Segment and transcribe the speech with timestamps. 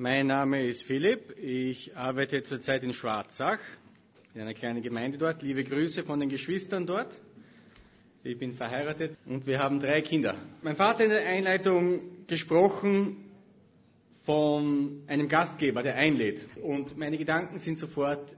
[0.00, 1.36] Mein Name ist Philipp.
[1.42, 3.58] Ich arbeite zurzeit in Schwarzach,
[4.32, 5.42] in einer kleinen Gemeinde dort.
[5.42, 7.20] Liebe Grüße von den Geschwistern dort.
[8.22, 10.36] Ich bin verheiratet und wir haben drei Kinder.
[10.62, 13.24] Mein Vater hat in der Einleitung gesprochen
[14.22, 16.46] von einem Gastgeber, der einlädt.
[16.62, 18.36] Und meine Gedanken sind sofort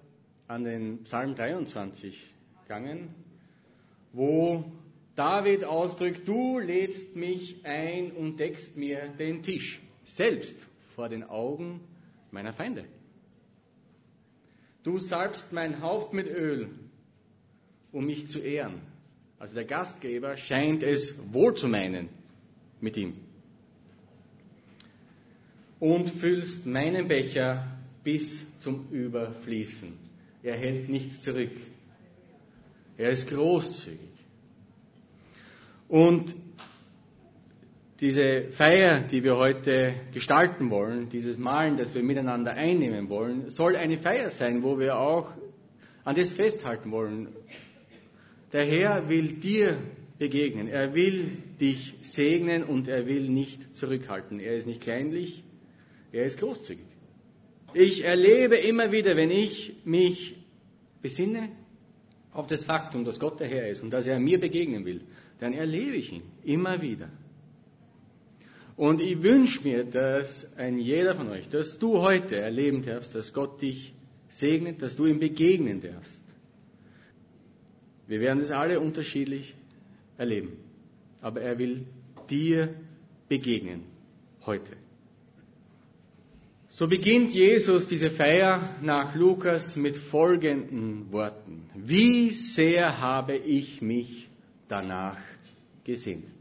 [0.49, 2.19] an den Psalm 23
[2.63, 3.15] gegangen,
[4.15, 4.65] wo
[5.15, 10.70] David ausdrückt, du lädst mich ein und deckst mir den Tisch, selbst
[11.01, 11.81] vor den Augen
[12.31, 12.85] meiner Feinde.
[14.83, 16.69] Du salbst mein Haupt mit Öl,
[17.91, 18.83] um mich zu ehren.
[19.39, 22.11] Also der Gastgeber scheint es wohl zu meinen
[22.83, 23.15] mit ihm.
[25.79, 29.95] Und füllst meinen Becher bis zum Überfließen.
[30.43, 31.57] Er hält nichts zurück.
[32.99, 34.11] Er ist großzügig.
[35.89, 36.35] Und
[38.01, 43.77] diese Feier, die wir heute gestalten wollen, dieses Malen, das wir miteinander einnehmen wollen, soll
[43.77, 45.31] eine Feier sein, wo wir auch
[46.05, 47.29] an das festhalten wollen.
[48.53, 49.77] Der Herr will dir
[50.19, 50.69] begegnen.
[50.69, 54.41] Er will dich segnen und er will nicht zurückhalten.
[54.41, 55.45] Er ist nicht kleinlich,
[56.11, 56.85] er ist großzügig.
[57.75, 60.37] Ich erlebe immer wieder, wenn ich mich
[61.03, 61.51] besinne
[62.33, 65.03] auf das Faktum, dass Gott der Herr ist und dass er mir begegnen will,
[65.39, 67.11] dann erlebe ich ihn immer wieder.
[68.81, 73.31] Und ich wünsche mir, dass ein jeder von euch, dass du heute erleben darfst, dass
[73.35, 73.93] Gott dich
[74.31, 76.23] segnet, dass du ihm begegnen darfst.
[78.07, 79.55] Wir werden es alle unterschiedlich
[80.17, 80.57] erleben.
[81.21, 81.85] Aber er will
[82.31, 82.75] dir
[83.29, 83.83] begegnen
[84.47, 84.73] heute.
[86.71, 91.65] So beginnt Jesus diese Feier nach Lukas mit folgenden Worten.
[91.75, 94.31] Wie sehr habe ich mich
[94.69, 95.19] danach
[95.85, 96.40] gesehnt.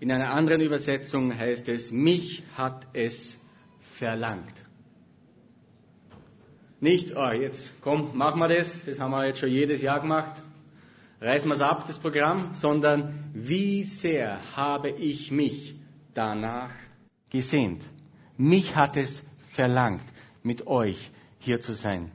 [0.00, 3.38] In einer anderen Übersetzung heißt es, mich hat es
[3.98, 4.54] verlangt.
[6.80, 10.40] Nicht, oh, jetzt komm, machen wir das, das haben wir jetzt schon jedes Jahr gemacht,
[11.20, 15.74] reißen wir es ab, das Programm, sondern wie sehr habe ich mich
[16.14, 16.70] danach
[17.30, 17.82] gesehnt.
[18.36, 20.04] Mich hat es verlangt,
[20.44, 22.12] mit euch hier zu sein.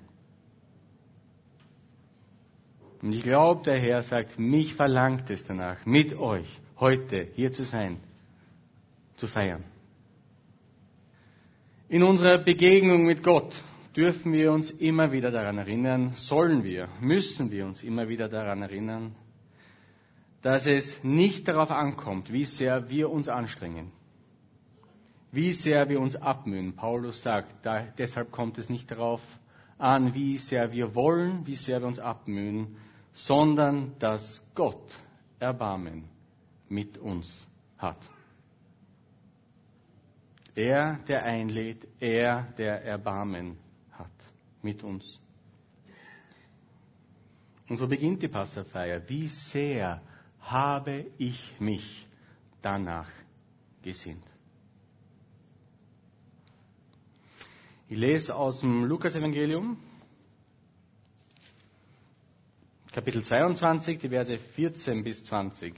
[3.02, 6.48] Und ich glaube, der Herr sagt, mich verlangt es danach, mit euch
[6.84, 7.98] heute hier zu sein,
[9.16, 9.64] zu feiern.
[11.88, 13.56] In unserer Begegnung mit Gott
[13.96, 18.64] dürfen wir uns immer wieder daran erinnern, sollen wir, müssen wir uns immer wieder daran
[18.64, 19.16] erinnern,
[20.42, 23.94] dass es nicht darauf ankommt, wie sehr wir uns anstrengen,
[25.32, 26.76] wie sehr wir uns abmühen.
[26.76, 29.22] Paulus sagt, da, deshalb kommt es nicht darauf
[29.78, 32.76] an, wie sehr wir wollen, wie sehr wir uns abmühen,
[33.14, 34.92] sondern dass Gott
[35.40, 36.13] Erbarmen
[36.70, 37.48] mit uns
[37.78, 37.98] hat.
[40.56, 43.58] Er, der einlädt, er, der Erbarmen
[43.92, 44.12] hat
[44.62, 45.20] mit uns.
[47.68, 49.02] Und so beginnt die Passafeier.
[49.08, 50.02] Wie sehr
[50.42, 52.08] habe ich mich
[52.62, 53.10] danach
[53.82, 54.24] gesinnt?
[57.90, 59.78] Ich lese aus dem Lukas-Evangelium,
[62.92, 65.74] Kapitel 22, die Verse 14 bis 20.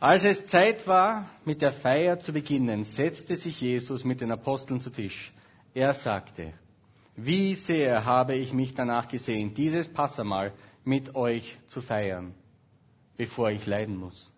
[0.00, 4.80] Als es Zeit war, mit der Feier zu beginnen, setzte sich Jesus mit den Aposteln
[4.80, 5.30] zu Tisch.
[5.74, 6.54] Er sagte,
[7.16, 12.34] wie sehr habe ich mich danach gesehen, dieses Passamal mit euch zu feiern,
[13.18, 14.30] bevor ich leiden muss.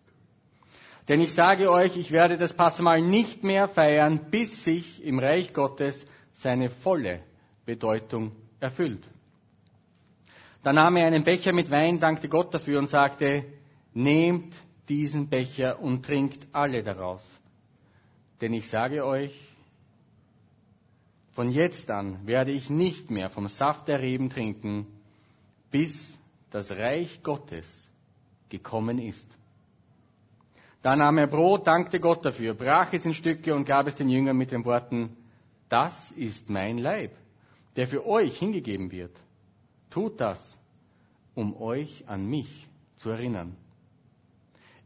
[1.07, 5.55] Denn ich sage euch, ich werde das Passamal nicht mehr feiern, bis sich im Reich
[5.55, 7.21] Gottes seine volle
[7.65, 9.09] Bedeutung erfüllt.
[10.65, 13.45] Da nahm er einen Becher mit Wein, dankte Gott dafür und sagte,
[13.95, 14.55] nehmt
[14.89, 17.23] diesen Becher und trinkt alle daraus.
[18.41, 19.33] Denn ich sage euch,
[21.33, 24.87] von jetzt an werde ich nicht mehr vom Saft der Reben trinken,
[25.71, 26.19] bis
[26.51, 27.89] das Reich Gottes
[28.49, 29.27] gekommen ist.
[30.83, 34.09] Da nahm er Brot, dankte Gott dafür, brach es in Stücke und gab es den
[34.09, 35.17] Jüngern mit den Worten,
[35.69, 37.13] das ist mein Leib,
[37.77, 39.17] der für euch hingegeben wird.
[39.89, 40.59] Tut das,
[41.35, 43.57] um euch an mich zu erinnern.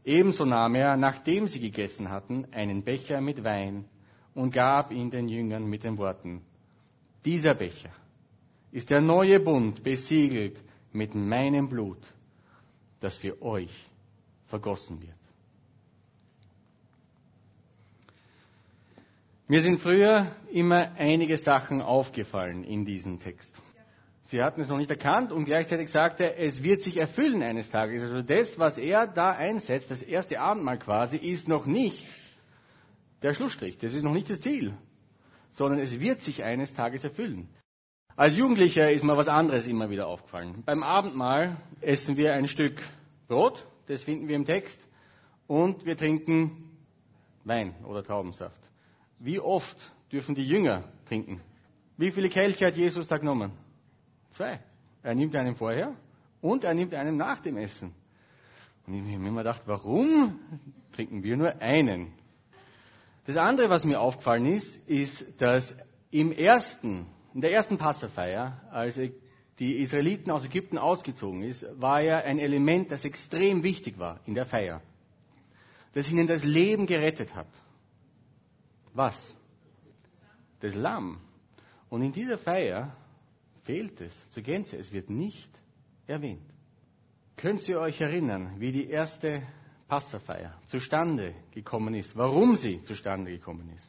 [0.07, 3.83] Ebenso nahm er, nachdem sie gegessen hatten, einen Becher mit Wein
[4.33, 6.43] und gab ihn den Jüngern mit den Worten,
[7.25, 7.89] dieser Becher
[8.71, 10.61] ist der neue Bund besiegelt
[10.93, 11.99] mit meinem Blut,
[13.01, 13.89] das für euch
[14.45, 15.11] vergossen wird.
[19.49, 23.53] Mir sind früher immer einige Sachen aufgefallen in diesem Text.
[24.29, 27.69] Sie hatten es noch nicht erkannt und gleichzeitig sagte er, es wird sich erfüllen eines
[27.69, 28.03] Tages.
[28.03, 32.05] Also das, was er da einsetzt, das erste Abendmahl quasi, ist noch nicht
[33.21, 33.77] der Schlussstrich.
[33.77, 34.73] Das ist noch nicht das Ziel.
[35.57, 37.49] sondern es wird sich eines Tages erfüllen.
[38.15, 40.63] Als Jugendlicher ist mir was anderes immer wieder aufgefallen.
[40.65, 42.79] Beim Abendmahl essen wir ein Stück
[43.27, 44.79] Brot, das finden wir im Text,
[45.47, 46.77] und wir trinken
[47.43, 48.59] Wein oder Traubensaft.
[49.17, 49.77] Wie oft
[50.11, 51.41] dürfen die Jünger trinken?
[51.97, 53.51] Wie viele Kelche hat Jesus da genommen?
[54.37, 54.59] Zwei.
[55.01, 55.95] Er nimmt einen vorher
[56.41, 57.91] und er nimmt einen nach dem Essen.
[58.85, 60.39] Und ich habe mir immer gedacht, warum
[60.93, 62.13] trinken wir nur einen?
[63.25, 65.75] Das andere, was mir aufgefallen ist, ist, dass
[66.11, 68.99] im ersten, in der ersten Passafeier, als
[69.57, 74.35] die Israeliten aus Ägypten ausgezogen ist, war ja ein Element, das extrem wichtig war in
[74.35, 74.83] der Feier.
[75.93, 77.47] Das ihnen das Leben gerettet hat.
[78.93, 79.15] Was?
[80.59, 81.21] Das Lamm.
[81.89, 82.95] Und in dieser Feier
[83.67, 84.77] fehlt es zur Gänze.
[84.77, 85.51] Es wird nicht
[86.07, 86.49] erwähnt.
[87.35, 89.43] Könnt ihr euch erinnern, wie die erste
[89.89, 92.15] Passafeier zustande gekommen ist?
[92.15, 93.85] Warum sie zustande gekommen ist?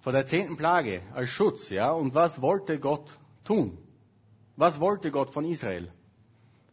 [0.00, 1.90] Vor der zehnten Plage als Schutz, ja?
[1.90, 3.76] Und was wollte Gott tun?
[4.56, 5.90] Was wollte Gott von Israel?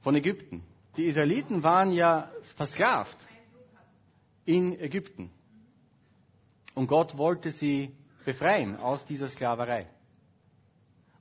[0.02, 0.64] Von Ägypten?
[0.96, 3.18] Die Israeliten waren ja versklavt
[4.46, 5.32] in Ägypten.
[6.76, 7.96] Und Gott wollte sie
[8.26, 9.88] befreien aus dieser Sklaverei.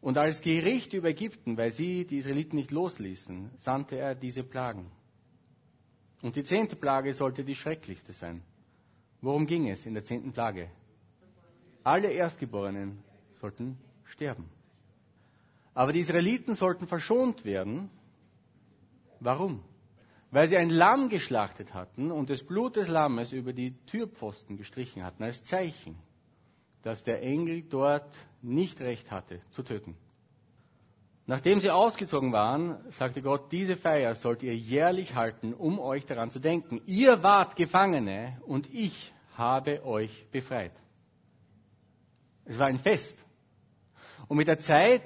[0.06, 4.88] Und als Gericht über Ägypten, weil sie die Israeliten nicht losließen, sandte er diese Plagen.
[6.22, 8.44] Und die zehnte Plage sollte die schrecklichste sein.
[9.20, 10.70] Worum ging es in der zehnten Plage?
[11.82, 13.02] Alle Erstgeborenen
[13.40, 14.48] sollten sterben.
[15.74, 17.90] Aber die Israeliten sollten verschont werden.
[19.18, 19.64] Warum?
[20.30, 25.02] Weil sie ein Lamm geschlachtet hatten und das Blut des Lammes über die Türpfosten gestrichen
[25.02, 25.96] hatten, als Zeichen
[26.86, 29.96] dass der Engel dort nicht recht hatte, zu töten.
[31.26, 36.30] Nachdem sie ausgezogen waren, sagte Gott, diese Feier sollt ihr jährlich halten, um euch daran
[36.30, 36.80] zu denken.
[36.86, 40.70] Ihr wart Gefangene und ich habe euch befreit.
[42.44, 43.18] Es war ein Fest.
[44.28, 45.02] Und mit der Zeit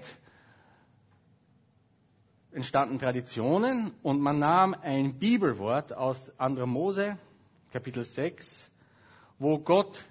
[2.52, 6.66] entstanden Traditionen und man nahm ein Bibelwort aus 2.
[6.66, 7.16] Mose,
[7.72, 8.70] Kapitel 6,
[9.38, 10.04] wo Gott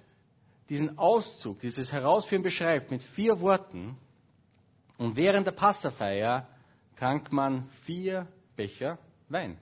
[0.70, 3.98] diesen Auszug, dieses Herausführen beschreibt mit vier Worten.
[4.96, 6.48] Und während der Passafeier
[6.96, 9.58] trank man vier Becher Wein.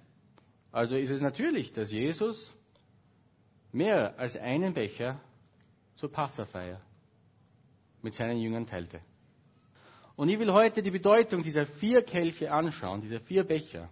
[0.71, 2.55] Also ist es natürlich, dass Jesus
[3.73, 5.19] mehr als einen Becher
[5.97, 6.81] zur Passafeier
[8.03, 9.01] mit seinen Jüngern teilte.
[10.15, 13.89] Und ich will heute die Bedeutung dieser vier Kelche anschauen, dieser vier Becher,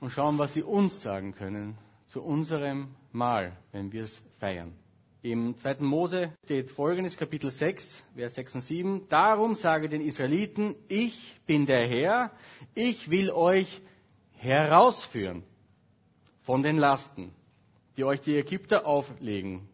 [0.00, 4.74] und schauen, was sie uns sagen können zu unserem Mahl, wenn wir es feiern.
[5.22, 5.76] Im 2.
[5.80, 9.08] Mose steht folgendes, Kapitel 6, Vers 6 und 7.
[9.10, 12.30] Darum sage den Israeliten, ich bin der Herr,
[12.74, 13.82] ich will euch
[14.32, 15.42] herausführen
[16.40, 17.32] von den Lasten,
[17.98, 19.68] die euch die Ägypter auflegen.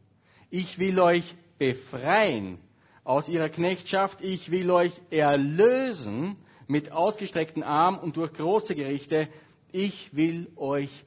[0.50, 2.58] Ich will euch befreien
[3.04, 6.34] aus ihrer Knechtschaft, ich will euch erlösen
[6.66, 9.28] mit ausgestreckten Arm und durch große Gerichte,
[9.70, 11.04] ich will euch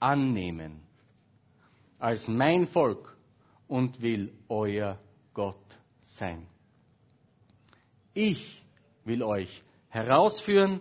[0.00, 0.80] annehmen
[2.00, 3.15] als mein Volk
[3.68, 4.98] und will euer
[5.34, 6.46] Gott sein.
[8.14, 8.62] Ich
[9.04, 10.80] will euch herausführen,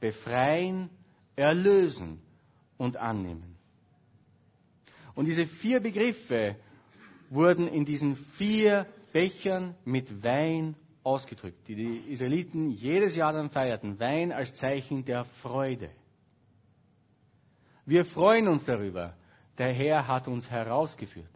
[0.00, 0.90] befreien,
[1.34, 2.20] erlösen
[2.76, 3.56] und annehmen.
[5.14, 6.56] Und diese vier Begriffe
[7.30, 13.98] wurden in diesen vier Bechern mit Wein ausgedrückt, die die Israeliten jedes Jahr dann feierten.
[13.98, 15.90] Wein als Zeichen der Freude.
[17.86, 19.14] Wir freuen uns darüber.
[19.56, 21.30] Der Herr hat uns herausgeführt.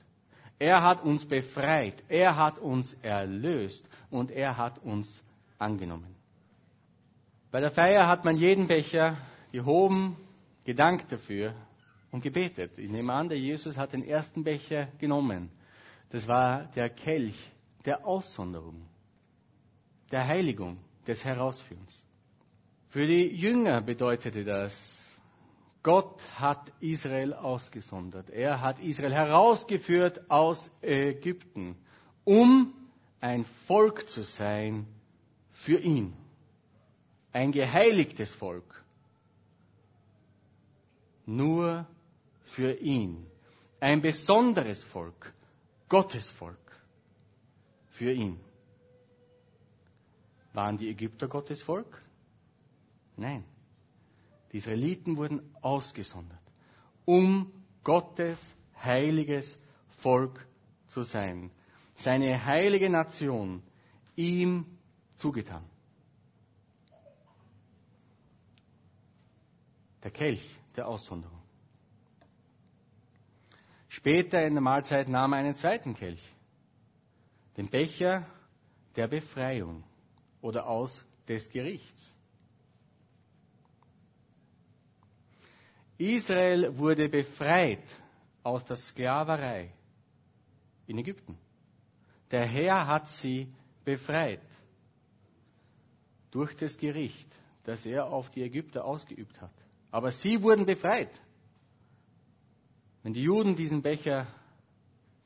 [0.61, 5.23] Er hat uns befreit, er hat uns erlöst und er hat uns
[5.59, 6.15] angenommen.
[7.51, 9.17] Bei der Feier hat man jeden Becher
[9.53, 10.19] gehoben,
[10.65, 11.55] gedankt dafür
[12.11, 12.79] und gebetet.
[12.79, 15.51] Ich nehme an, der Jesus hat den ersten Becher genommen.
[16.11, 17.51] Das war der Kelch
[17.87, 18.87] der Aussonderung,
[20.13, 20.77] der Heiligung,
[21.07, 22.05] des Herausführens.
[22.91, 25.00] Für die Jünger bedeutete das,
[25.83, 28.29] Gott hat Israel ausgesondert.
[28.31, 31.77] Er hat Israel herausgeführt aus Ägypten,
[32.25, 32.75] um
[33.21, 34.87] ein Volk zu sein
[35.53, 36.15] für ihn.
[37.33, 38.85] Ein geheiligtes Volk.
[41.25, 41.87] Nur
[42.55, 43.27] für ihn.
[43.79, 45.33] Ein besonderes Volk.
[45.89, 46.59] Gottes Volk.
[47.91, 48.39] Für ihn.
[50.53, 52.03] Waren die Ägypter Gottes Volk?
[53.17, 53.45] Nein.
[54.53, 56.41] Die Israeliten wurden ausgesondert,
[57.05, 57.53] um
[57.85, 58.39] Gottes
[58.83, 59.59] heiliges
[59.99, 60.47] Volk
[60.89, 61.51] zu sein.
[61.95, 63.63] Seine heilige Nation
[64.17, 64.67] ihm
[65.19, 65.65] zugetan.
[70.03, 71.41] Der Kelch der Aussonderung.
[73.89, 76.23] Später in der Mahlzeit nahm er einen zweiten Kelch,
[77.57, 78.27] den Becher
[78.97, 79.85] der Befreiung
[80.41, 82.15] oder aus des Gerichts.
[86.01, 87.85] Israel wurde befreit
[88.43, 89.71] aus der Sklaverei
[90.87, 91.37] in Ägypten.
[92.31, 93.53] Der Herr hat sie
[93.85, 94.41] befreit
[96.31, 97.29] durch das Gericht,
[97.65, 99.53] das er auf die Ägypter ausgeübt hat.
[99.91, 101.11] Aber sie wurden befreit.
[103.03, 104.27] Wenn die Juden diesen Becher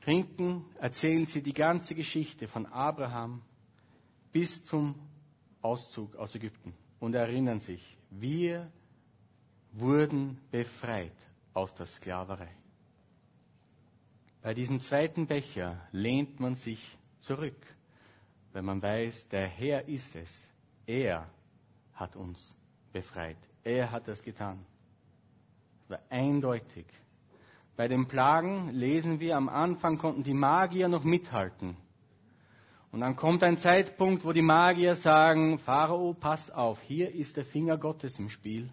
[0.01, 3.41] trinken, erzählen sie die ganze Geschichte von Abraham
[4.33, 4.95] bis zum
[5.61, 8.69] Auszug aus Ägypten und erinnern sich, wir
[9.75, 11.15] wurden befreit
[11.53, 12.49] aus der Sklaverei.
[14.41, 17.57] Bei diesem zweiten Becher lehnt man sich zurück,
[18.53, 20.31] wenn man weiß, der Herr ist es.
[20.85, 21.27] Er
[21.93, 22.53] hat uns
[22.93, 23.37] befreit.
[23.63, 24.65] Er hat das getan.
[25.81, 26.85] Das war eindeutig.
[27.75, 31.75] Bei den Plagen lesen wir, am Anfang konnten die Magier noch mithalten.
[32.91, 37.43] Und dann kommt ein Zeitpunkt, wo die Magier sagen, Pharao, pass auf, hier ist der
[37.45, 38.69] Finger Gottes im Spiel.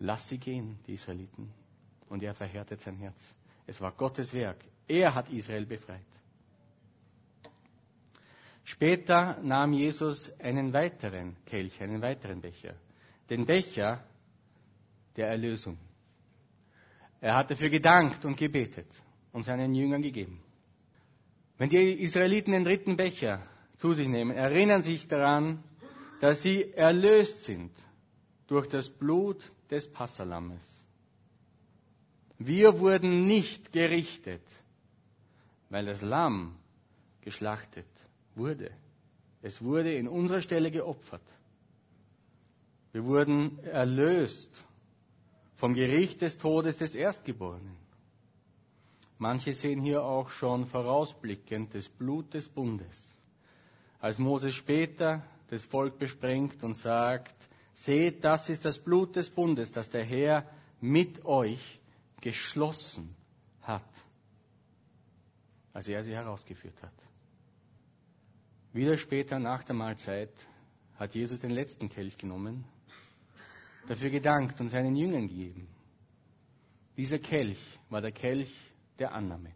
[0.00, 1.52] Lass sie gehen, die Israeliten.
[2.08, 3.20] Und er verhärtet sein Herz.
[3.66, 4.56] Es war Gottes Werk.
[4.88, 6.00] Er hat Israel befreit.
[8.64, 12.74] Später nahm Jesus einen weiteren Kelch, einen weiteren Becher.
[13.28, 14.02] Den Becher
[15.16, 15.78] der Erlösung.
[17.20, 18.88] Er hat dafür gedankt und gebetet
[19.32, 20.42] und seinen Jüngern gegeben.
[21.58, 25.62] Wenn die Israeliten den dritten Becher zu sich nehmen, erinnern sich daran,
[26.20, 27.70] dass sie erlöst sind
[28.50, 29.40] durch das Blut
[29.70, 30.64] des Passalammes.
[32.36, 34.42] Wir wurden nicht gerichtet,
[35.68, 36.56] weil das Lamm
[37.20, 37.86] geschlachtet
[38.34, 38.72] wurde.
[39.40, 41.22] Es wurde in unserer Stelle geopfert.
[42.90, 44.50] Wir wurden erlöst
[45.54, 47.76] vom Gericht des Todes des Erstgeborenen.
[49.18, 53.16] Manche sehen hier auch schon vorausblickend das Blut des Bundes.
[54.00, 59.72] Als Moses später das Volk besprengt und sagt, seht, das ist das Blut des Bundes,
[59.72, 60.46] das der Herr
[60.80, 61.80] mit euch
[62.20, 63.14] geschlossen
[63.62, 63.88] hat,
[65.72, 66.92] als er sie herausgeführt hat.
[68.72, 70.32] Wieder später nach der Mahlzeit
[70.98, 72.64] hat Jesus den letzten Kelch genommen
[73.88, 75.66] dafür gedankt und seinen Jüngern gegeben.
[76.96, 77.58] Dieser Kelch
[77.88, 78.52] war der Kelch
[78.98, 79.52] der Annahme.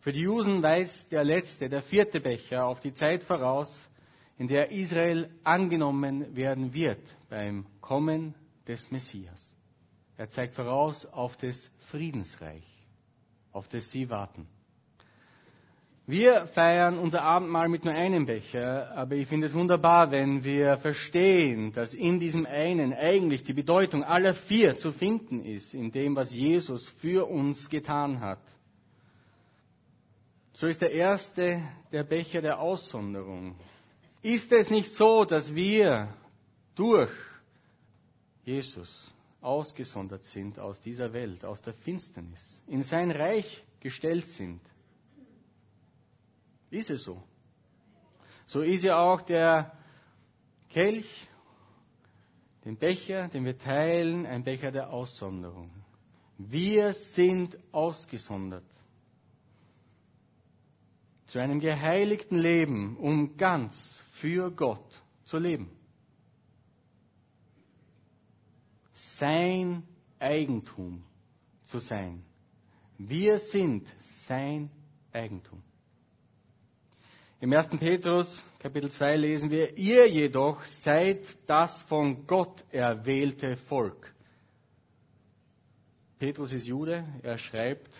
[0.00, 3.88] Für die Juden weist der letzte, der vierte Becher auf die Zeit voraus,
[4.42, 6.98] in der Israel angenommen werden wird
[7.30, 8.34] beim Kommen
[8.66, 9.56] des Messias.
[10.16, 12.64] Er zeigt voraus auf das Friedensreich,
[13.52, 14.48] auf das sie warten.
[16.08, 20.76] Wir feiern unser Abendmahl mit nur einem Becher, aber ich finde es wunderbar, wenn wir
[20.78, 26.16] verstehen, dass in diesem einen eigentlich die Bedeutung aller vier zu finden ist, in dem,
[26.16, 28.42] was Jesus für uns getan hat.
[30.54, 33.54] So ist der erste der Becher der Aussonderung.
[34.22, 36.14] Ist es nicht so, dass wir
[36.76, 37.10] durch
[38.44, 44.60] Jesus ausgesondert sind aus dieser Welt, aus der Finsternis, in sein Reich gestellt sind?
[46.70, 47.22] Ist es so?
[48.46, 49.76] So ist ja auch der
[50.70, 51.28] Kelch,
[52.64, 55.70] den Becher, den wir teilen, ein Becher der Aussonderung.
[56.38, 58.64] Wir sind ausgesondert
[61.32, 65.70] zu einem geheiligten Leben, um ganz für Gott zu leben.
[68.92, 69.82] Sein
[70.18, 71.02] Eigentum
[71.64, 72.22] zu sein.
[72.98, 73.88] Wir sind
[74.26, 74.70] sein
[75.10, 75.62] Eigentum.
[77.40, 77.78] Im 1.
[77.80, 84.14] Petrus Kapitel 2 lesen wir, ihr jedoch seid das von Gott erwählte Volk.
[86.18, 87.90] Petrus ist Jude, er schreibt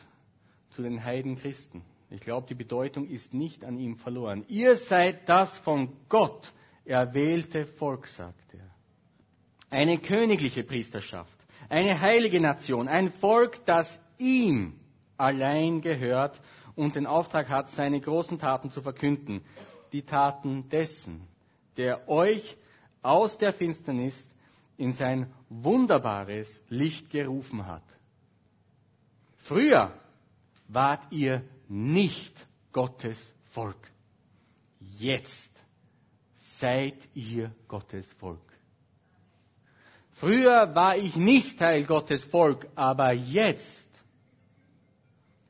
[0.73, 1.83] zu den Heidenchristen.
[2.13, 4.45] Ich glaube, die Bedeutung ist nicht an ihm verloren.
[4.49, 6.53] Ihr seid das von Gott
[6.85, 8.69] erwählte Volk, sagt er.
[9.71, 11.33] Eine königliche Priesterschaft,
[11.71, 14.79] eine heilige Nation, ein Volk, das ihm
[15.17, 16.39] allein gehört
[16.75, 19.41] und den Auftrag hat, seine großen Taten zu verkünden.
[19.93, 21.27] Die Taten dessen,
[21.79, 22.59] der euch
[23.01, 24.29] aus der Finsternis
[24.77, 27.85] in sein wunderbares Licht gerufen hat.
[29.39, 29.95] Früher
[30.69, 32.35] wart ihr nicht
[32.71, 33.91] Gottes Volk.
[34.99, 35.51] Jetzt
[36.35, 38.41] seid ihr Gottes Volk.
[40.13, 43.89] Früher war ich nicht Teil Gottes Volk, aber jetzt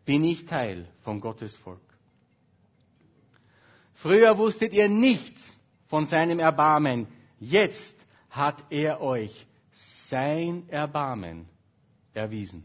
[0.04, 1.80] bin ich Teil von Gottes Volk.
[3.94, 7.08] Früher wusstet ihr nichts von seinem Erbarmen.
[7.40, 7.96] Jetzt
[8.30, 11.48] hat er euch sein Erbarmen
[12.14, 12.64] erwiesen.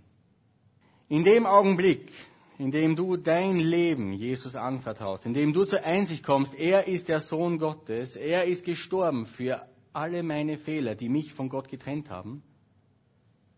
[1.09, 2.11] In dem Augenblick,
[2.57, 7.59] indem du dein Leben Jesus anvertraust, indem du zur Einsicht kommst, er ist der Sohn
[7.59, 12.43] Gottes, er ist gestorben für alle meine Fehler, die mich von Gott getrennt haben.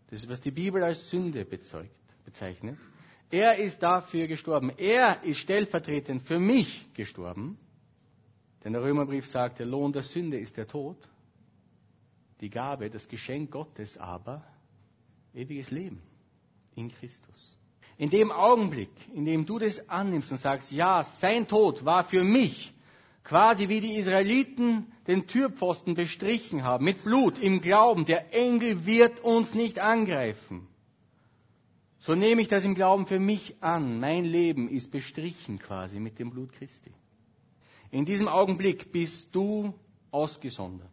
[0.09, 1.91] Das ist, was die Bibel als Sünde bezeugt,
[2.25, 2.77] bezeichnet.
[3.31, 4.71] Er ist dafür gestorben.
[4.77, 7.59] Er ist stellvertretend für mich gestorben.
[8.63, 10.97] Denn der Römerbrief sagt, der Lohn der Sünde ist der Tod.
[12.41, 14.43] Die Gabe, das Geschenk Gottes aber,
[15.33, 16.01] ewiges Leben
[16.75, 17.58] in Christus.
[17.99, 22.23] In dem Augenblick, in dem du das annimmst und sagst, ja, sein Tod war für
[22.23, 22.73] mich,
[23.25, 29.19] quasi wie die Israeliten den Türpfosten bestrichen haben, mit Blut, im Glauben, der Engel wird
[29.19, 30.65] uns nicht angreifen.
[31.99, 33.99] So nehme ich das im Glauben für mich an.
[33.99, 36.93] Mein Leben ist bestrichen quasi mit dem Blut Christi.
[37.91, 39.73] In diesem Augenblick bist du
[40.09, 40.89] ausgesondert.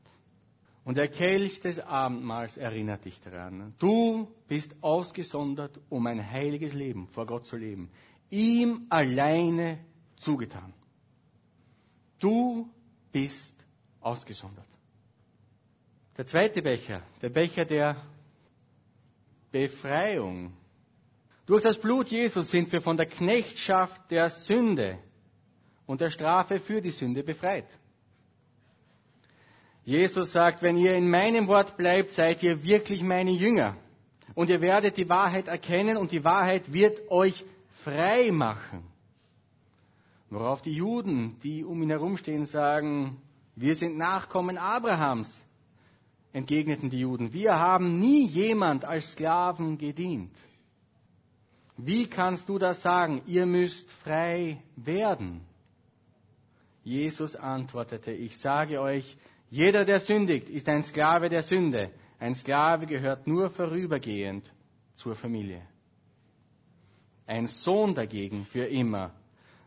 [0.86, 3.74] Und der Kelch des Abendmahls erinnert dich daran.
[3.80, 7.90] Du bist ausgesondert, um ein heiliges Leben vor Gott zu leben.
[8.30, 9.80] Ihm alleine
[10.18, 10.72] zugetan.
[12.20, 12.70] Du
[13.10, 13.52] bist
[14.00, 14.68] ausgesondert.
[16.16, 18.00] Der zweite Becher, der Becher der
[19.50, 20.52] Befreiung.
[21.46, 25.00] Durch das Blut Jesus sind wir von der Knechtschaft der Sünde
[25.84, 27.66] und der Strafe für die Sünde befreit.
[29.86, 33.76] Jesus sagt, wenn ihr in meinem Wort bleibt, seid ihr wirklich meine Jünger.
[34.34, 37.44] Und ihr werdet die Wahrheit erkennen und die Wahrheit wird euch
[37.84, 38.82] frei machen.
[40.28, 43.22] Worauf die Juden, die um ihn herumstehen, sagen,
[43.54, 45.40] wir sind Nachkommen Abrahams,
[46.32, 47.32] entgegneten die Juden.
[47.32, 50.36] Wir haben nie jemand als Sklaven gedient.
[51.76, 53.22] Wie kannst du das sagen?
[53.26, 55.42] Ihr müsst frei werden.
[56.82, 59.16] Jesus antwortete, ich sage euch,
[59.50, 61.90] jeder, der sündigt, ist ein Sklave der Sünde.
[62.18, 64.50] Ein Sklave gehört nur vorübergehend
[64.94, 65.62] zur Familie.
[67.26, 69.12] Ein Sohn dagegen für immer.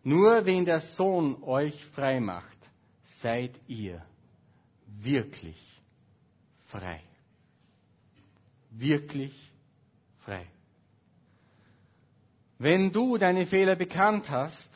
[0.03, 2.57] Nur wenn der Sohn euch frei macht,
[3.03, 4.03] seid ihr
[4.85, 5.59] wirklich
[6.67, 7.01] frei.
[8.71, 9.33] Wirklich
[10.19, 10.45] frei.
[12.57, 14.71] Wenn du deine Fehler bekannt hast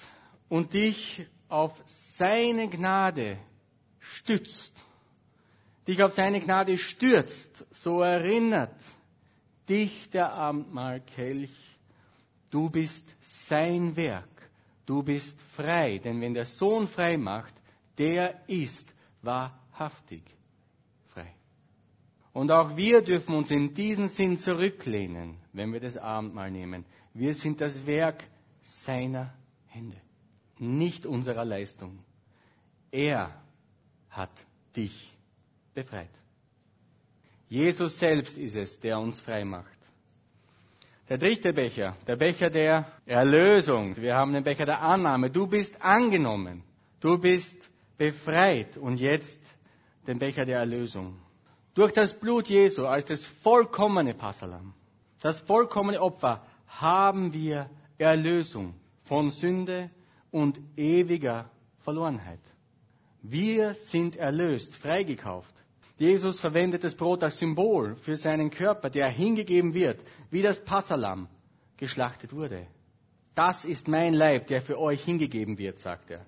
[0.49, 3.37] und dich auf seine Gnade
[3.99, 4.73] stützt,
[5.87, 8.75] dich auf seine Gnade stürzt, so erinnert
[9.67, 11.53] dich der Abendmahlkelch,
[12.49, 14.49] du bist sein Werk,
[14.85, 17.53] du bist frei, denn wenn der Sohn frei macht,
[17.97, 20.23] der ist wahrhaftig
[21.13, 21.33] frei.
[22.33, 26.85] Und auch wir dürfen uns in diesen Sinn zurücklehnen, wenn wir das Abendmahl nehmen.
[27.13, 28.23] Wir sind das Werk
[28.61, 29.33] seiner
[29.67, 29.97] Hände,
[30.57, 31.99] nicht unserer Leistung.
[32.91, 33.41] Er
[34.09, 34.31] hat
[34.75, 35.13] dich
[35.73, 36.09] befreit.
[37.47, 39.67] Jesus selbst ist es, der uns frei macht.
[41.09, 43.95] Der dritte Becher, der Becher der Erlösung.
[43.97, 45.29] Wir haben den Becher der Annahme.
[45.29, 46.63] Du bist angenommen.
[46.99, 48.77] Du bist befreit.
[48.77, 49.39] Und jetzt
[50.07, 51.19] den Becher der Erlösung.
[51.73, 54.73] Durch das Blut Jesu als das vollkommene Passalam,
[55.21, 59.89] das vollkommene Opfer, haben wir Erlösung von Sünde
[60.31, 61.49] und ewiger
[61.81, 62.39] Verlorenheit.
[63.21, 65.53] Wir sind erlöst, freigekauft.
[65.97, 71.27] Jesus verwendet das Brot als Symbol für seinen Körper, der hingegeben wird, wie das Passalam
[71.77, 72.67] geschlachtet wurde.
[73.35, 76.25] Das ist mein Leib, der für euch hingegeben wird, sagt er.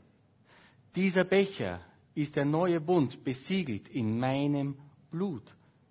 [0.95, 1.81] Dieser Becher
[2.13, 4.77] ist der neue Bund, besiegelt in meinem
[5.11, 5.43] Blut,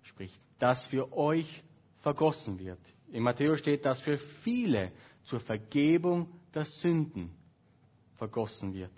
[0.03, 1.63] spricht, das für euch
[1.99, 2.79] vergossen wird.
[3.11, 4.91] In Matthäus steht, dass für viele
[5.23, 7.31] zur Vergebung der Sünden
[8.15, 8.91] vergossen wird.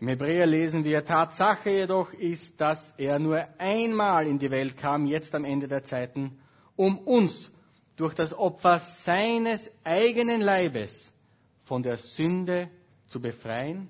[0.00, 5.06] Im Hebräer lesen wir, Tatsache jedoch ist, dass er nur einmal in die Welt kam,
[5.06, 6.38] jetzt am Ende der Zeiten,
[6.76, 7.50] um uns
[7.96, 11.10] durch das Opfer seines eigenen Leibes
[11.64, 12.68] von der Sünde
[13.08, 13.88] zu befreien.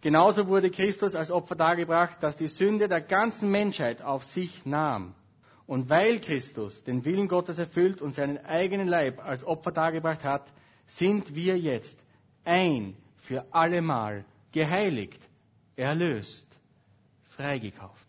[0.00, 5.14] Genauso wurde Christus als Opfer dargebracht, das die Sünde der ganzen Menschheit auf sich nahm.
[5.68, 10.52] Und weil Christus den Willen Gottes erfüllt und seinen eigenen Leib als Opfer dargebracht hat,
[10.86, 11.98] sind wir jetzt
[12.44, 15.20] ein für allemal geheiligt,
[15.74, 16.46] erlöst,
[17.36, 18.06] freigekauft.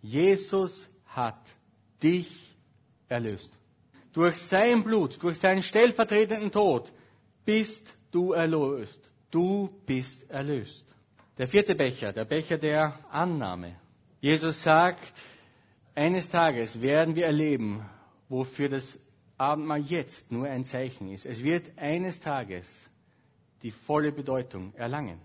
[0.00, 1.54] Jesus hat
[2.02, 2.56] dich
[3.08, 3.52] erlöst.
[4.14, 6.90] Durch sein Blut, durch seinen stellvertretenden Tod
[7.44, 9.00] bist du erlöst.
[9.30, 10.86] Du bist erlöst.
[11.36, 13.76] Der vierte Becher, der Becher der Annahme.
[14.20, 15.12] Jesus sagt,
[15.94, 17.84] eines Tages werden wir erleben,
[18.30, 18.98] wofür das
[19.36, 21.26] Abendmahl jetzt nur ein Zeichen ist.
[21.26, 22.66] Es wird eines Tages
[23.62, 25.20] die volle Bedeutung erlangen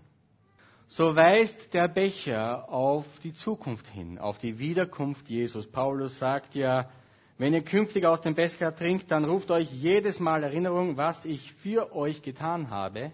[0.88, 5.66] so weist der Becher auf die Zukunft hin, auf die Wiederkunft Jesus.
[5.66, 6.88] Paulus sagt ja,
[7.38, 11.52] Wenn ihr künftig aus dem Becher trinkt, dann ruft euch jedes Mal Erinnerung, was ich
[11.54, 13.12] für euch getan habe.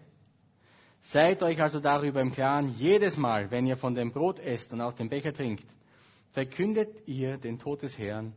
[1.01, 4.81] Seid euch also darüber im Klaren, jedes Mal, wenn ihr von dem Brot esst und
[4.81, 5.67] aus dem Becher trinkt,
[6.31, 8.35] verkündet ihr den Tod des Herrn,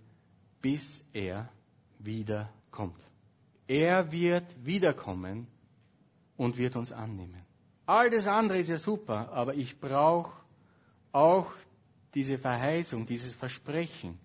[0.61, 1.49] bis er
[1.99, 2.99] wiederkommt.
[3.67, 5.47] Er wird wiederkommen
[6.37, 7.44] und wird uns annehmen.
[7.85, 10.31] All das andere ist ja super, aber ich brauche
[11.11, 11.51] auch
[12.13, 14.17] diese Verheißung, dieses Versprechen.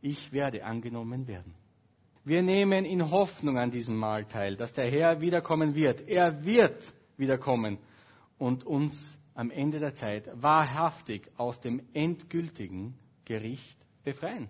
[0.00, 1.54] Ich werde angenommen werden.
[2.24, 6.06] Wir nehmen in Hoffnung an diesem Mahl teil, dass der Herr wiederkommen wird.
[6.08, 7.78] Er wird wiederkommen
[8.38, 14.48] und uns am Ende der Zeit wahrhaftig aus dem endgültigen Gericht befreien.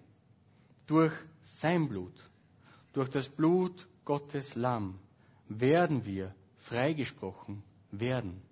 [0.87, 2.14] Durch sein Blut,
[2.92, 4.98] durch das Blut Gottes Lamm
[5.48, 8.42] werden wir freigesprochen werden.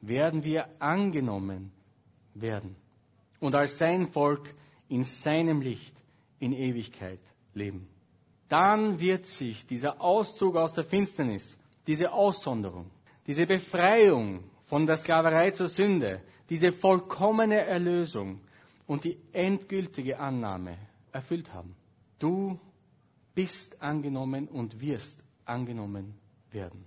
[0.00, 1.72] Werden wir angenommen
[2.34, 2.76] werden.
[3.38, 4.54] Und als sein Volk
[4.88, 5.94] in seinem Licht
[6.38, 7.20] in Ewigkeit
[7.54, 7.88] leben.
[8.48, 12.90] Dann wird sich dieser Auszug aus der Finsternis, diese Aussonderung,
[13.26, 18.40] diese Befreiung von der Sklaverei zur Sünde, diese vollkommene Erlösung
[18.86, 20.76] und die endgültige Annahme
[21.12, 21.76] erfüllt haben.
[22.18, 22.58] Du
[23.34, 26.14] bist angenommen und wirst angenommen
[26.50, 26.84] werden.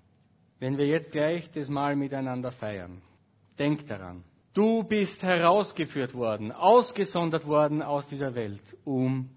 [0.59, 3.01] Wenn wir jetzt gleich das Mal miteinander feiern,
[3.59, 9.29] denk daran, du bist herausgeführt worden, ausgesondert worden aus dieser Welt, um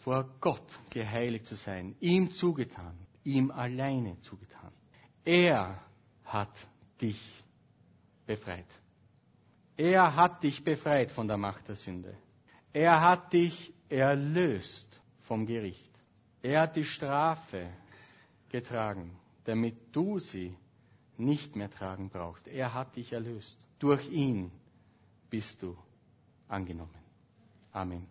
[0.00, 4.72] vor Gott geheiligt zu sein, ihm zugetan, ihm alleine zugetan.
[5.24, 5.80] Er
[6.24, 6.66] hat
[7.00, 7.42] dich
[8.26, 8.66] befreit.
[9.76, 12.16] Er hat dich befreit von der Macht der Sünde.
[12.72, 15.90] Er hat dich erlöst vom Gericht.
[16.42, 17.70] Er hat die Strafe
[18.50, 20.56] getragen, damit du sie
[21.18, 22.48] nicht mehr tragen brauchst.
[22.48, 23.58] Er hat dich erlöst.
[23.78, 24.50] Durch ihn
[25.30, 25.76] bist du
[26.48, 26.94] angenommen.
[27.72, 28.06] Amen.